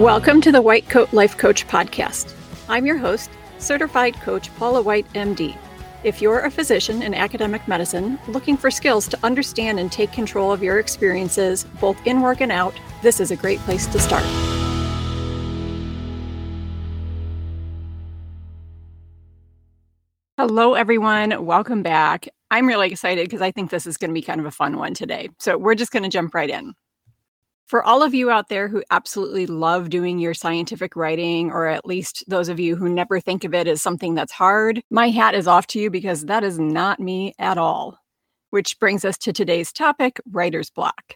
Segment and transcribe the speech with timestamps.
[0.00, 2.34] Welcome to the White Coat Life Coach Podcast.
[2.70, 3.28] I'm your host,
[3.58, 5.54] certified coach Paula White, MD.
[6.04, 10.52] If you're a physician in academic medicine looking for skills to understand and take control
[10.52, 14.24] of your experiences, both in work and out, this is a great place to start.
[20.38, 21.44] Hello, everyone.
[21.44, 22.26] Welcome back.
[22.50, 24.78] I'm really excited because I think this is going to be kind of a fun
[24.78, 25.28] one today.
[25.38, 26.72] So, we're just going to jump right in.
[27.70, 31.86] For all of you out there who absolutely love doing your scientific writing, or at
[31.86, 35.36] least those of you who never think of it as something that's hard, my hat
[35.36, 37.96] is off to you because that is not me at all.
[38.50, 41.14] Which brings us to today's topic writer's block.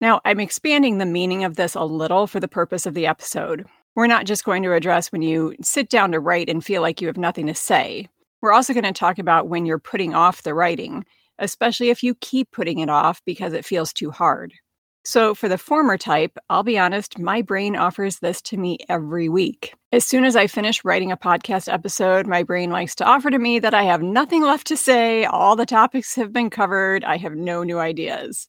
[0.00, 3.66] Now, I'm expanding the meaning of this a little for the purpose of the episode.
[3.94, 7.02] We're not just going to address when you sit down to write and feel like
[7.02, 8.08] you have nothing to say.
[8.40, 11.04] We're also going to talk about when you're putting off the writing,
[11.38, 14.54] especially if you keep putting it off because it feels too hard.
[15.02, 19.30] So, for the former type, I'll be honest, my brain offers this to me every
[19.30, 19.74] week.
[19.92, 23.38] As soon as I finish writing a podcast episode, my brain likes to offer to
[23.38, 27.16] me that I have nothing left to say, all the topics have been covered, I
[27.16, 28.46] have no new ideas.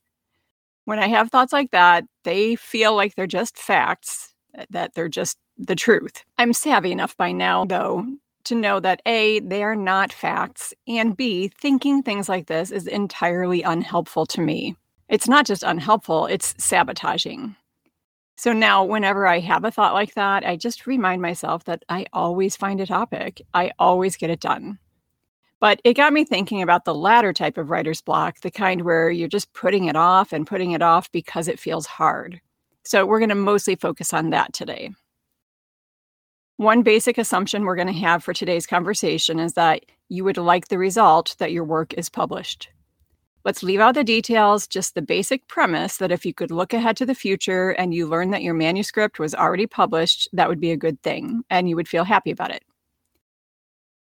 [0.84, 5.08] When I have thoughts like that, they feel like they're just facts, eh, that they're
[5.08, 6.26] just the truth.
[6.38, 8.06] I'm savvy enough by now, though,
[8.46, 12.88] to know that A, they are not facts, and B, thinking things like this is
[12.88, 14.76] entirely unhelpful to me.
[15.12, 17.58] It's not just unhelpful, it's sabotaging.
[18.38, 22.06] So now, whenever I have a thought like that, I just remind myself that I
[22.14, 24.80] always find a topic, I always get it done.
[25.60, 29.12] But it got me thinking about the latter type of writer's block, the kind where
[29.12, 32.40] you're just putting it off and putting it off because it feels hard.
[32.86, 34.92] So we're going to mostly focus on that today.
[36.56, 40.70] One basic assumption we're going to have for today's conversation is that you would like
[40.70, 42.70] the result that your work is published.
[43.44, 46.96] Let's leave out the details, just the basic premise that if you could look ahead
[46.98, 50.72] to the future and you learn that your manuscript was already published, that would be
[50.72, 52.64] a good thing and you would feel happy about it.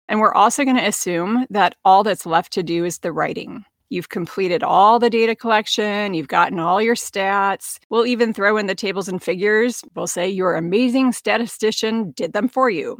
[0.09, 3.65] And we're also going to assume that all that's left to do is the writing.
[3.89, 7.79] You've completed all the data collection, you've gotten all your stats.
[7.89, 9.83] We'll even throw in the tables and figures.
[9.95, 12.99] We'll say your amazing statistician did them for you.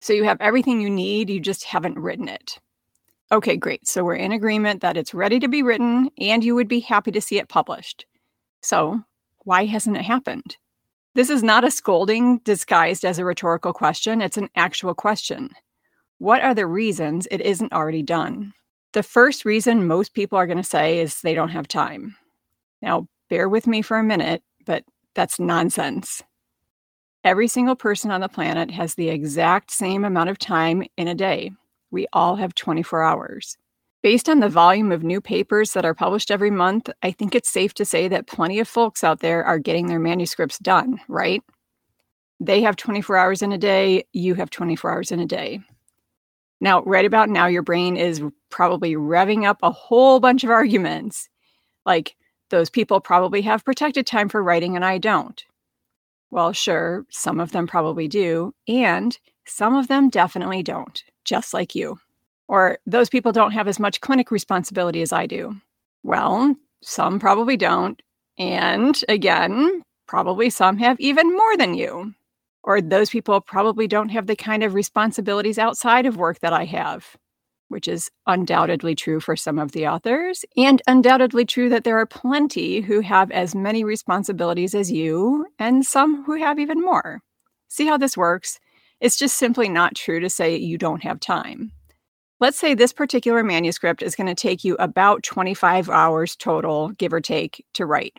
[0.00, 2.58] So you have everything you need, you just haven't written it.
[3.32, 3.88] Okay, great.
[3.88, 7.10] So we're in agreement that it's ready to be written and you would be happy
[7.12, 8.04] to see it published.
[8.60, 9.00] So
[9.44, 10.58] why hasn't it happened?
[11.14, 15.48] This is not a scolding disguised as a rhetorical question, it's an actual question.
[16.18, 18.52] What are the reasons it isn't already done?
[18.92, 22.16] The first reason most people are going to say is they don't have time.
[22.82, 24.84] Now, bear with me for a minute, but
[25.14, 26.22] that's nonsense.
[27.24, 31.14] Every single person on the planet has the exact same amount of time in a
[31.14, 31.52] day
[31.92, 33.56] we all have 24 hours.
[34.02, 37.48] Based on the volume of new papers that are published every month, I think it's
[37.48, 41.42] safe to say that plenty of folks out there are getting their manuscripts done, right?
[42.40, 45.60] They have 24 hours in a day, you have 24 hours in a day.
[46.60, 51.28] Now, right about now, your brain is probably revving up a whole bunch of arguments.
[51.86, 52.16] Like,
[52.50, 55.44] those people probably have protected time for writing and I don't.
[56.30, 58.54] Well, sure, some of them probably do.
[58.66, 61.98] And some of them definitely don't, just like you.
[62.48, 65.56] Or those people don't have as much clinic responsibility as I do.
[66.02, 68.00] Well, some probably don't.
[68.38, 72.14] And again, probably some have even more than you.
[72.64, 76.64] Or those people probably don't have the kind of responsibilities outside of work that I
[76.66, 77.16] have,
[77.68, 82.06] which is undoubtedly true for some of the authors, and undoubtedly true that there are
[82.06, 87.20] plenty who have as many responsibilities as you, and some who have even more.
[87.68, 88.60] See how this works?
[89.02, 91.72] It's just simply not true to say you don't have time.
[92.38, 97.12] Let's say this particular manuscript is going to take you about 25 hours total, give
[97.12, 98.16] or take, to write.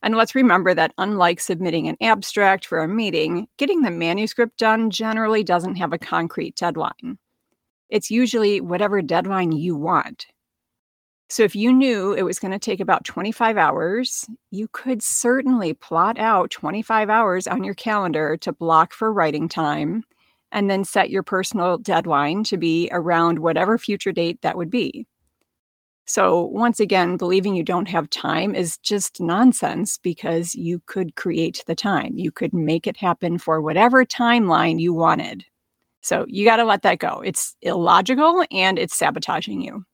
[0.00, 4.90] And let's remember that unlike submitting an abstract for a meeting, getting the manuscript done
[4.90, 7.18] generally doesn't have a concrete deadline.
[7.90, 10.26] It's usually whatever deadline you want.
[11.30, 15.74] So if you knew it was going to take about 25 hours, you could certainly
[15.74, 20.04] plot out 25 hours on your calendar to block for writing time
[20.52, 25.06] and then set your personal deadline to be around whatever future date that would be.
[26.06, 31.62] So, once again, believing you don't have time is just nonsense because you could create
[31.66, 32.16] the time.
[32.16, 35.44] You could make it happen for whatever timeline you wanted.
[36.00, 37.20] So, you got to let that go.
[37.22, 39.84] It's illogical and it's sabotaging you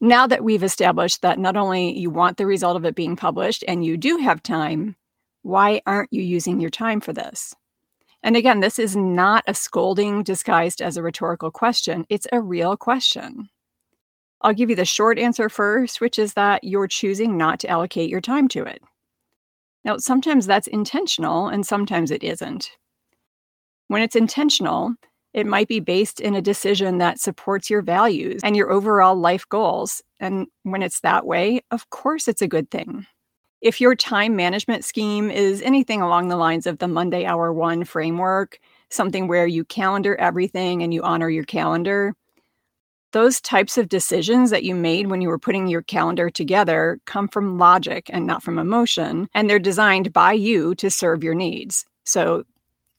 [0.00, 3.64] now that we've established that not only you want the result of it being published
[3.66, 4.96] and you do have time,
[5.42, 7.54] why aren't you using your time for this?
[8.22, 12.76] And again, this is not a scolding disguised as a rhetorical question, it's a real
[12.76, 13.48] question.
[14.40, 18.08] I'll give you the short answer first, which is that you're choosing not to allocate
[18.08, 18.80] your time to it.
[19.84, 22.70] Now, sometimes that's intentional and sometimes it isn't.
[23.88, 24.94] When it's intentional,
[25.34, 29.48] it might be based in a decision that supports your values and your overall life
[29.48, 30.02] goals.
[30.20, 33.06] And when it's that way, of course, it's a good thing.
[33.60, 37.84] If your time management scheme is anything along the lines of the Monday Hour One
[37.84, 38.58] framework,
[38.90, 42.14] something where you calendar everything and you honor your calendar,
[43.12, 47.26] those types of decisions that you made when you were putting your calendar together come
[47.26, 51.84] from logic and not from emotion, and they're designed by you to serve your needs.
[52.04, 52.44] So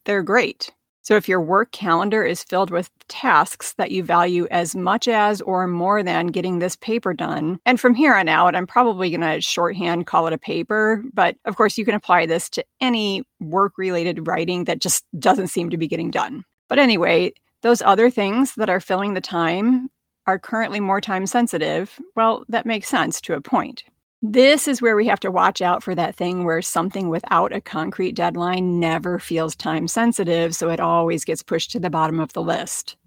[0.06, 0.72] they're great.
[1.02, 5.42] So if your work calendar is filled with tasks that you value as much as
[5.42, 9.22] or more than getting this paper done, and from here on out, I'm probably going
[9.22, 13.24] to shorthand call it a paper, but of course, you can apply this to any
[13.40, 16.44] work related writing that just doesn't seem to be getting done.
[16.68, 19.90] But anyway, those other things that are filling the time
[20.28, 23.84] are currently more time sensitive, well, that makes sense to a point.
[24.22, 27.62] This is where we have to watch out for that thing where something without a
[27.62, 32.34] concrete deadline never feels time sensitive, so it always gets pushed to the bottom of
[32.34, 32.98] the list.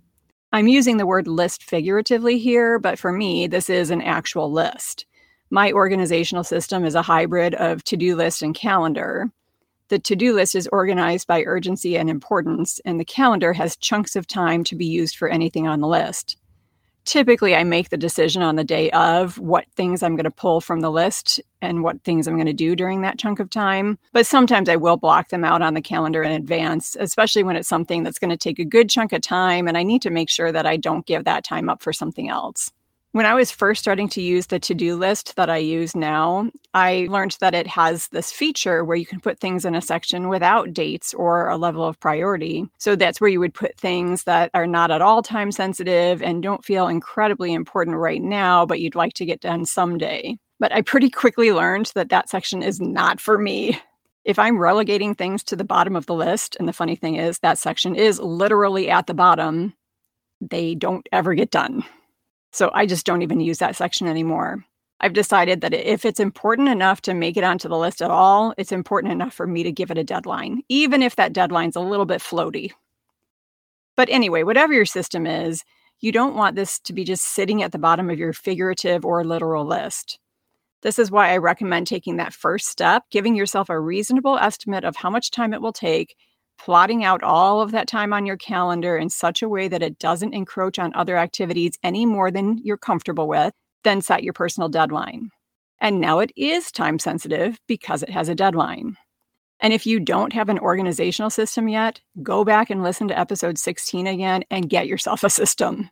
[0.53, 5.05] I'm using the word list figuratively here, but for me, this is an actual list.
[5.51, 9.31] My organizational system is a hybrid of to do list and calendar.
[9.89, 14.17] The to do list is organized by urgency and importance, and the calendar has chunks
[14.17, 16.39] of time to be used for anything on the list
[17.05, 20.61] typically I make the decision on the day of what things I'm going to pull
[20.61, 23.99] from the list and what things I'm going to do during that chunk of time.
[24.13, 27.69] But sometimes I will block them out on the calendar in advance, especially when it's
[27.69, 30.31] something that's going to take a good chunk of time and I need to make
[30.31, 32.71] sure that I don't give that time up for something else.
[33.13, 36.51] When I was first starting to use the to do list that I use now,
[36.73, 40.31] I learned that it has this feature where you can put things in a section
[40.31, 42.65] without dates or a level of priority.
[42.79, 46.43] So that's where you would put things that are not at all time sensitive and
[46.43, 50.39] don't feel incredibly important right now, but you'd like to get done someday.
[50.59, 53.79] But I pretty quickly learned that that section is not for me.
[54.25, 57.41] If I'm relegating things to the bottom of the list, and the funny thing is,
[57.41, 59.75] that section is literally at the bottom,
[60.41, 61.85] they don't ever get done.
[62.53, 64.65] So I just don't even use that section anymore.
[65.01, 68.55] I've decided that if it's important enough to make it onto the list at all,
[68.57, 71.81] it's important enough for me to give it a deadline, even if that deadline's a
[71.81, 72.71] little bit floaty.
[73.97, 75.65] But anyway, whatever your system is,
[76.01, 79.25] you don't want this to be just sitting at the bottom of your figurative or
[79.25, 80.19] literal list.
[80.83, 84.97] This is why I recommend taking that first step, giving yourself a reasonable estimate of
[84.97, 86.17] how much time it will take,
[86.59, 89.99] plotting out all of that time on your calendar in such a way that it
[89.99, 93.53] doesn't encroach on other activities any more than you're comfortable with,
[93.85, 95.31] then set your personal deadline.
[95.81, 98.97] And now it is time sensitive because it has a deadline.
[99.59, 103.59] And if you don't have an organizational system yet, go back and listen to episode
[103.59, 105.91] 16 again and get yourself a system.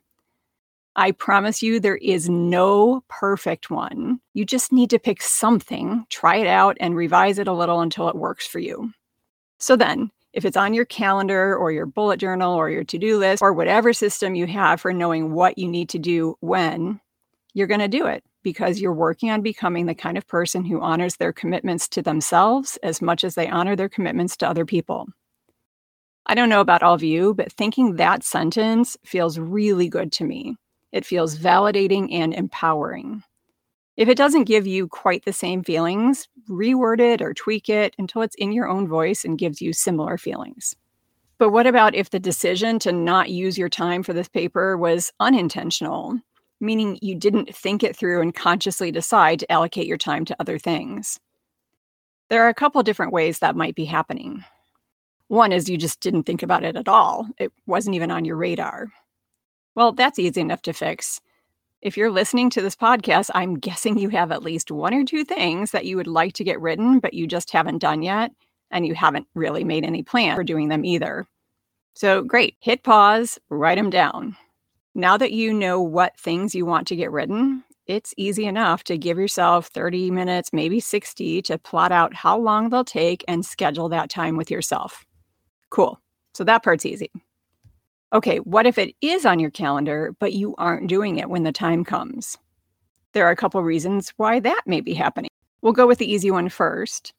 [0.95, 4.19] I promise you, there is no perfect one.
[4.33, 8.09] You just need to pick something, try it out, and revise it a little until
[8.09, 8.91] it works for you.
[9.57, 13.17] So then, if it's on your calendar or your bullet journal or your to do
[13.17, 16.99] list or whatever system you have for knowing what you need to do when,
[17.53, 20.81] you're going to do it because you're working on becoming the kind of person who
[20.81, 25.07] honors their commitments to themselves as much as they honor their commitments to other people.
[26.25, 30.23] I don't know about all of you, but thinking that sentence feels really good to
[30.23, 30.55] me.
[30.91, 33.23] It feels validating and empowering.
[33.97, 38.21] If it doesn't give you quite the same feelings, reword it or tweak it until
[38.21, 40.75] it's in your own voice and gives you similar feelings.
[41.37, 45.11] But what about if the decision to not use your time for this paper was
[45.19, 46.19] unintentional,
[46.59, 50.57] meaning you didn't think it through and consciously decide to allocate your time to other
[50.57, 51.19] things?
[52.29, 54.45] There are a couple different ways that might be happening.
[55.27, 58.37] One is you just didn't think about it at all, it wasn't even on your
[58.37, 58.87] radar.
[59.75, 61.19] Well, that's easy enough to fix.
[61.81, 65.25] If you're listening to this podcast, I'm guessing you have at least one or two
[65.25, 68.31] things that you would like to get written, but you just haven't done yet.
[68.69, 71.25] And you haven't really made any plan for doing them either.
[71.95, 74.37] So great, hit pause, write them down.
[74.93, 78.97] Now that you know what things you want to get written, it's easy enough to
[78.97, 83.89] give yourself 30 minutes, maybe 60, to plot out how long they'll take and schedule
[83.89, 85.03] that time with yourself.
[85.71, 85.99] Cool.
[86.35, 87.11] So that part's easy.
[88.13, 91.53] Okay, what if it is on your calendar, but you aren't doing it when the
[91.53, 92.37] time comes?
[93.13, 95.29] There are a couple reasons why that may be happening.
[95.61, 97.13] We'll go with the easy one first.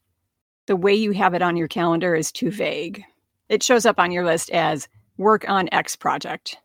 [0.66, 3.04] The way you have it on your calendar is too vague.
[3.48, 6.58] It shows up on your list as work on X project.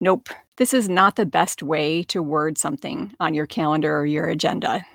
[0.00, 4.28] Nope, this is not the best way to word something on your calendar or your
[4.28, 4.86] agenda.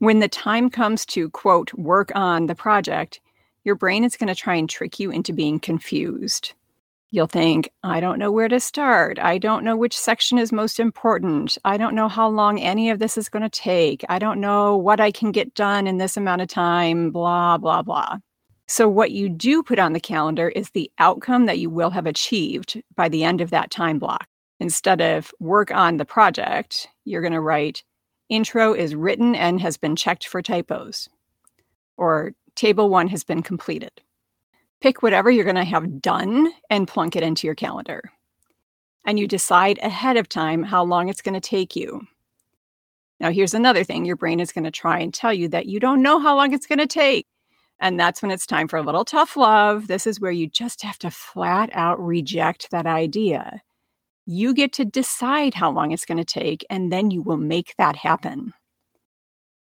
[0.00, 3.20] When the time comes to, quote, work on the project,
[3.62, 6.54] your brain is going to try and trick you into being confused.
[7.10, 9.18] You'll think, I don't know where to start.
[9.18, 11.56] I don't know which section is most important.
[11.64, 14.04] I don't know how long any of this is going to take.
[14.10, 17.80] I don't know what I can get done in this amount of time, blah, blah,
[17.80, 18.18] blah.
[18.66, 22.04] So, what you do put on the calendar is the outcome that you will have
[22.04, 24.28] achieved by the end of that time block.
[24.60, 27.82] Instead of work on the project, you're going to write
[28.28, 31.08] intro is written and has been checked for typos,
[31.96, 34.02] or table one has been completed.
[34.80, 38.12] Pick whatever you're going to have done and plunk it into your calendar.
[39.04, 42.02] And you decide ahead of time how long it's going to take you.
[43.20, 45.80] Now, here's another thing your brain is going to try and tell you that you
[45.80, 47.26] don't know how long it's going to take.
[47.80, 49.88] And that's when it's time for a little tough love.
[49.88, 53.62] This is where you just have to flat out reject that idea.
[54.26, 57.74] You get to decide how long it's going to take, and then you will make
[57.78, 58.52] that happen.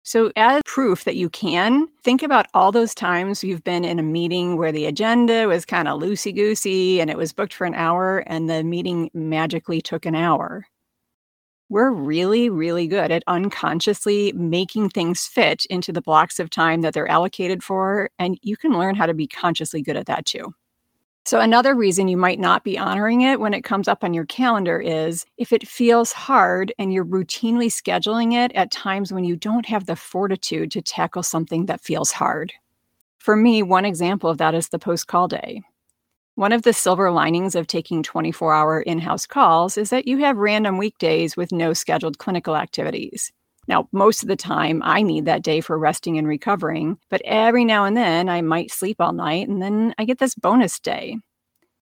[0.09, 4.01] So, as proof that you can, think about all those times you've been in a
[4.01, 7.75] meeting where the agenda was kind of loosey goosey and it was booked for an
[7.75, 10.65] hour and the meeting magically took an hour.
[11.69, 16.95] We're really, really good at unconsciously making things fit into the blocks of time that
[16.95, 18.09] they're allocated for.
[18.17, 20.55] And you can learn how to be consciously good at that too.
[21.25, 24.25] So, another reason you might not be honoring it when it comes up on your
[24.25, 29.35] calendar is if it feels hard and you're routinely scheduling it at times when you
[29.35, 32.53] don't have the fortitude to tackle something that feels hard.
[33.19, 35.61] For me, one example of that is the post call day.
[36.35, 40.19] One of the silver linings of taking 24 hour in house calls is that you
[40.19, 43.31] have random weekdays with no scheduled clinical activities.
[43.69, 47.63] Now, most of the time, I need that day for resting and recovering, but every
[47.63, 51.17] now and then I might sleep all night and then I get this bonus day.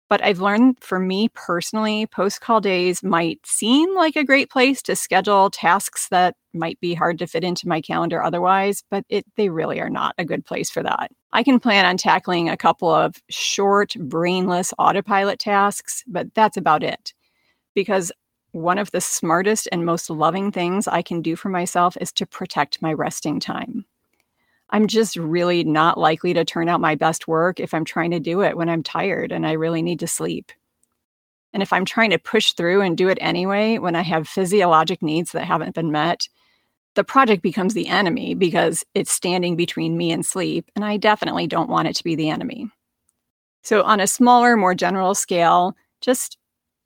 [0.09, 4.81] But I've learned for me personally, post call days might seem like a great place
[4.83, 9.25] to schedule tasks that might be hard to fit into my calendar otherwise, but it,
[9.35, 11.11] they really are not a good place for that.
[11.31, 16.81] I can plan on tackling a couple of short, brainless autopilot tasks, but that's about
[16.81, 17.13] it.
[17.75, 18.11] Because
[18.57, 22.25] one of the smartest and most loving things I can do for myself is to
[22.25, 23.85] protect my resting time.
[24.69, 28.19] I'm just really not likely to turn out my best work if I'm trying to
[28.19, 30.51] do it when I'm tired and I really need to sleep.
[31.53, 35.01] And if I'm trying to push through and do it anyway when I have physiologic
[35.01, 36.27] needs that haven't been met,
[36.95, 40.69] the project becomes the enemy because it's standing between me and sleep.
[40.75, 42.69] And I definitely don't want it to be the enemy.
[43.61, 46.37] So, on a smaller, more general scale, just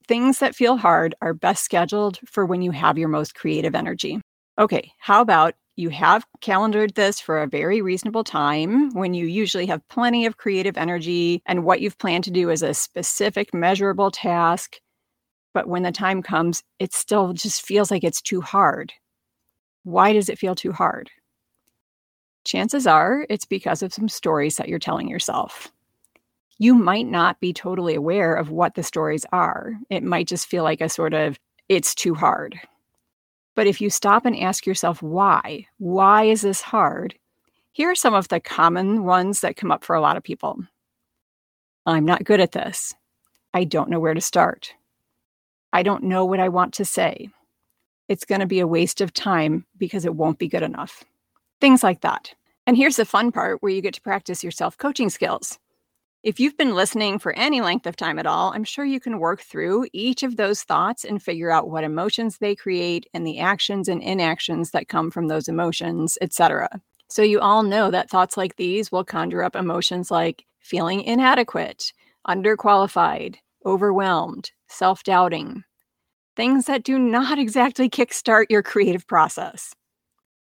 [0.08, 4.22] things that feel hard are best scheduled for when you have your most creative energy.
[4.60, 9.66] Okay, how about you have calendared this for a very reasonable time when you usually
[9.66, 14.12] have plenty of creative energy and what you've planned to do is a specific measurable
[14.12, 14.78] task.
[15.54, 18.94] But when the time comes, it still just feels like it's too hard.
[19.84, 21.10] Why does it feel too hard?
[22.46, 25.72] Chances are it's because of some stories that you're telling yourself
[26.62, 29.74] you might not be totally aware of what the stories are.
[29.90, 31.40] It might just feel like a sort of,
[31.70, 32.56] it's too hard.
[33.56, 35.66] But if you stop and ask yourself, why?
[35.80, 37.16] Why is this hard?
[37.72, 40.60] Here are some of the common ones that come up for a lot of people
[41.88, 42.94] I'm not good at this.
[43.56, 44.72] I don't know where to start.
[45.74, 47.30] I don't know what I want to say.
[48.08, 51.04] It's going to be a waste of time because it won't be good enough.
[51.60, 52.36] Things like that.
[52.68, 55.58] And here's the fun part where you get to practice your self coaching skills.
[56.24, 59.18] If you've been listening for any length of time at all, I'm sure you can
[59.18, 63.40] work through each of those thoughts and figure out what emotions they create and the
[63.40, 66.70] actions and inactions that come from those emotions, etc.
[67.08, 71.92] So you all know that thoughts like these will conjure up emotions like feeling inadequate,
[72.28, 75.64] underqualified, overwhelmed, self-doubting.
[76.36, 79.74] Things that do not exactly kickstart your creative process.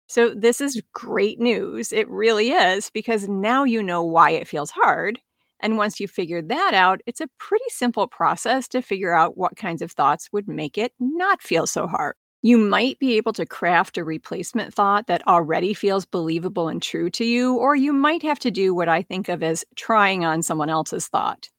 [0.07, 1.93] So, this is great news.
[1.93, 5.21] It really is, because now you know why it feels hard
[5.63, 9.55] and once you figure that out, it's a pretty simple process to figure out what
[9.55, 12.15] kinds of thoughts would make it not feel so hard.
[12.41, 17.09] You might be able to craft a replacement thought that already feels believable and true
[17.11, 20.41] to you, or you might have to do what I think of as trying on
[20.43, 21.49] someone else's thought.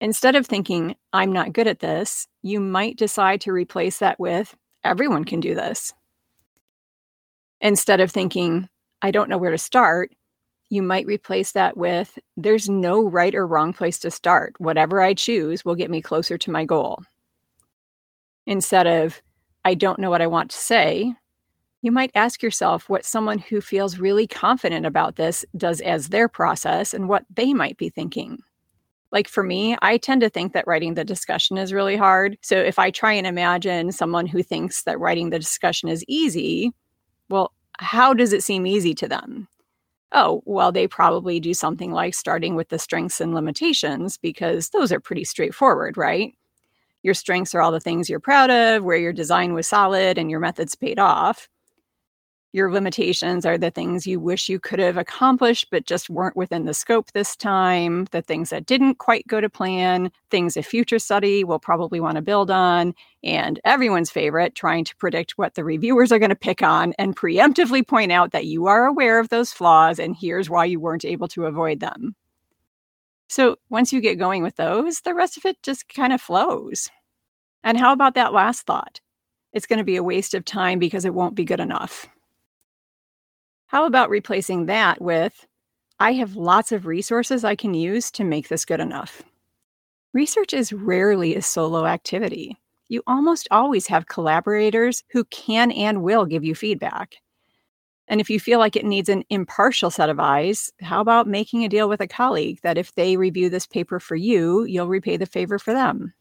[0.00, 4.56] Instead of thinking, I'm not good at this, you might decide to replace that with,
[4.82, 5.92] everyone can do this.
[7.60, 8.70] Instead of thinking,
[9.02, 10.12] I don't know where to start,
[10.70, 14.54] you might replace that with there's no right or wrong place to start.
[14.58, 17.02] Whatever I choose will get me closer to my goal.
[18.46, 19.20] Instead of
[19.64, 21.12] I don't know what I want to say,
[21.82, 26.28] you might ask yourself what someone who feels really confident about this does as their
[26.28, 28.38] process and what they might be thinking.
[29.12, 32.38] Like for me, I tend to think that writing the discussion is really hard.
[32.42, 36.72] So if I try and imagine someone who thinks that writing the discussion is easy,
[37.28, 39.48] well, how does it seem easy to them?
[40.12, 44.92] Oh, well, they probably do something like starting with the strengths and limitations because those
[44.92, 46.34] are pretty straightforward, right?
[47.02, 50.30] Your strengths are all the things you're proud of, where your design was solid and
[50.30, 51.48] your methods paid off.
[52.52, 56.64] Your limitations are the things you wish you could have accomplished, but just weren't within
[56.64, 60.98] the scope this time, the things that didn't quite go to plan, things a future
[60.98, 62.92] study will probably want to build on,
[63.22, 67.16] and everyone's favorite, trying to predict what the reviewers are going to pick on and
[67.16, 71.04] preemptively point out that you are aware of those flaws and here's why you weren't
[71.04, 72.16] able to avoid them.
[73.28, 76.88] So once you get going with those, the rest of it just kind of flows.
[77.62, 79.00] And how about that last thought?
[79.52, 82.08] It's going to be a waste of time because it won't be good enough.
[83.70, 85.46] How about replacing that with,
[86.00, 89.22] I have lots of resources I can use to make this good enough?
[90.12, 92.56] Research is rarely a solo activity.
[92.88, 97.14] You almost always have collaborators who can and will give you feedback.
[98.08, 101.64] And if you feel like it needs an impartial set of eyes, how about making
[101.64, 105.16] a deal with a colleague that if they review this paper for you, you'll repay
[105.16, 106.12] the favor for them?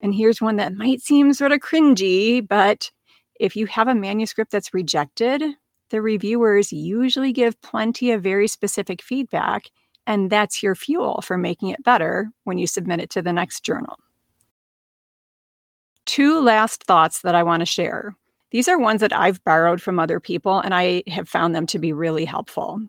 [0.00, 2.90] And here's one that might seem sort of cringy, but
[3.38, 5.44] if you have a manuscript that's rejected,
[5.92, 9.70] the reviewers usually give plenty of very specific feedback,
[10.06, 13.62] and that's your fuel for making it better when you submit it to the next
[13.62, 13.98] journal.
[16.06, 18.16] Two last thoughts that I want to share.
[18.50, 21.78] These are ones that I've borrowed from other people, and I have found them to
[21.78, 22.80] be really helpful.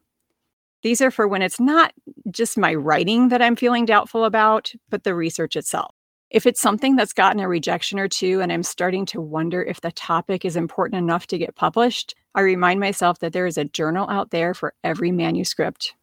[0.81, 1.93] These are for when it's not
[2.31, 5.93] just my writing that I'm feeling doubtful about, but the research itself.
[6.33, 9.81] If it's something that's gotten a rejection or two and I'm starting to wonder if
[9.81, 13.65] the topic is important enough to get published, I remind myself that there is a
[13.65, 15.93] journal out there for every manuscript.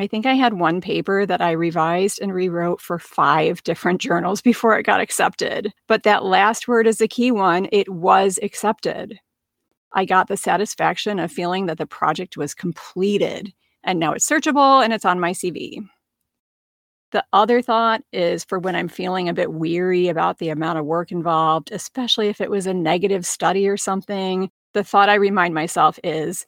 [0.00, 4.42] I think I had one paper that I revised and rewrote for five different journals
[4.42, 5.72] before it got accepted.
[5.86, 9.20] But that last word is a key one it was accepted.
[9.92, 13.52] I got the satisfaction of feeling that the project was completed
[13.84, 15.86] and now it's searchable and it's on my CV.
[17.16, 20.84] The other thought is for when I'm feeling a bit weary about the amount of
[20.84, 24.50] work involved, especially if it was a negative study or something.
[24.74, 26.44] The thought I remind myself is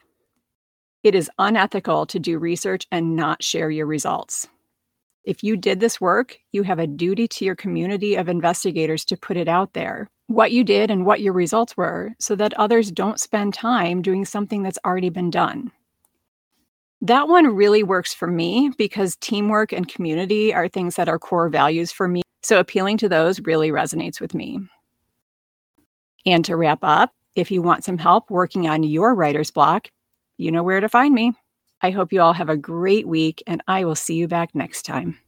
[1.03, 4.47] it is unethical to do research and not share your results.
[5.25, 9.17] If you did this work, you have a duty to your community of investigators to
[9.17, 12.93] put it out there, what you did and what your results were, so that others
[12.93, 15.73] don't spend time doing something that's already been done.
[17.01, 21.49] That one really works for me because teamwork and community are things that are core
[21.49, 22.23] values for me.
[22.43, 24.59] So appealing to those really resonates with me.
[26.27, 29.89] And to wrap up, if you want some help working on your writer's block,
[30.39, 31.33] you know where to find me.
[31.83, 34.83] I hope you all have a great week, and I will see you back next
[34.83, 35.19] time.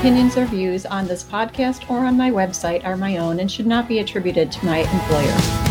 [0.00, 3.66] Opinions or views on this podcast or on my website are my own and should
[3.66, 5.69] not be attributed to my employer.